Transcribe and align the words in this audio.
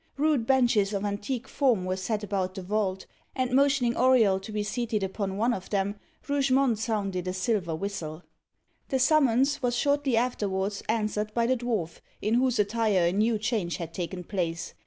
Rude 0.17 0.47
benches 0.47 0.93
of 0.93 1.05
antique 1.05 1.47
form 1.47 1.85
were 1.85 1.95
set 1.95 2.23
about 2.23 2.55
the 2.55 2.63
vault, 2.63 3.05
and 3.35 3.51
motioning 3.53 3.95
Auriol 3.95 4.39
to 4.39 4.51
be 4.51 4.63
seated 4.63 5.03
upon 5.03 5.37
one 5.37 5.53
of 5.53 5.69
them, 5.69 5.93
Rougemont 6.27 6.79
sounded 6.79 7.27
a 7.27 7.33
silver 7.33 7.75
whistle. 7.75 8.23
The 8.89 8.97
summons 8.97 9.61
was 9.61 9.75
shortly 9.75 10.17
afterwards 10.17 10.81
answered 10.89 11.31
by 11.35 11.45
the 11.45 11.55
dwarf, 11.55 12.01
in 12.19 12.33
whose 12.33 12.57
attire 12.57 13.09
a 13.09 13.13
new 13.13 13.37
change 13.37 13.77
had 13.77 13.93
taken 13.93 14.23
place. 14.23 14.73